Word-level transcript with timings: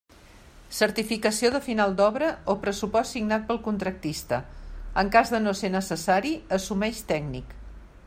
Certificació 0.77 1.51
de 1.55 1.61
final 1.65 1.93
d'obra, 1.99 2.31
o 2.53 2.57
pressupost 2.65 3.15
signat 3.17 3.47
pel 3.51 3.61
contractista 3.69 4.43
en 5.03 5.15
cas 5.19 5.35
de 5.37 5.45
no 5.47 5.57
ser 5.63 5.75
necessari 5.79 6.37
assumeix 6.61 7.09
tècnic. 7.15 7.59